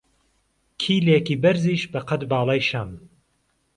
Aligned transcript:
کیلێکی 0.79 1.35
بەرزیش 1.43 1.83
بە 1.91 1.99
قەت 2.07 2.21
باڵای 2.31 2.61
شەم 2.69 2.89